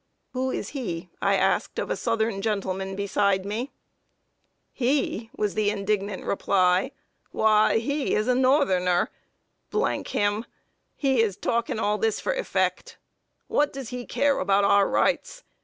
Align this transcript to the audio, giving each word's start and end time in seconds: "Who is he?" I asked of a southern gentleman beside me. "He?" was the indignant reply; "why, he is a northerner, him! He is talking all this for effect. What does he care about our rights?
"Who 0.33 0.49
is 0.49 0.69
he?" 0.69 1.11
I 1.21 1.35
asked 1.35 1.77
of 1.77 1.91
a 1.91 1.95
southern 1.95 2.41
gentleman 2.41 2.95
beside 2.95 3.45
me. 3.45 3.71
"He?" 4.71 5.29
was 5.37 5.53
the 5.53 5.69
indignant 5.69 6.23
reply; 6.25 6.89
"why, 7.29 7.77
he 7.77 8.15
is 8.15 8.27
a 8.27 8.33
northerner, 8.33 9.11
him! 9.71 10.45
He 10.95 11.21
is 11.21 11.37
talking 11.37 11.77
all 11.77 11.99
this 11.99 12.19
for 12.19 12.33
effect. 12.33 12.97
What 13.45 13.71
does 13.71 13.89
he 13.89 14.07
care 14.07 14.39
about 14.39 14.63
our 14.63 14.89
rights? 14.89 15.43